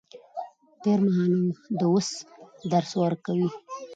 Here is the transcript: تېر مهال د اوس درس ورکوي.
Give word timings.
تېر 0.83 0.99
مهال 1.05 1.33
د 1.79 1.81
اوس 1.91 2.09
درس 2.71 2.91
ورکوي. 3.03 3.49